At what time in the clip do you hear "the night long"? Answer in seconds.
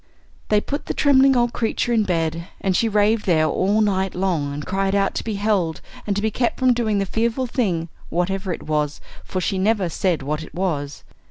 3.81-4.51